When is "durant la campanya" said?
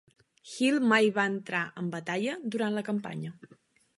2.57-3.35